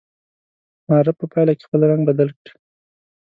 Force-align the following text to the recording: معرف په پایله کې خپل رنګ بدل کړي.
معرف 0.87 1.15
په 1.19 1.25
پایله 1.31 1.53
کې 1.57 1.63
خپل 1.67 1.81
رنګ 1.91 2.03
بدل 2.09 2.29
کړي. 2.37 2.51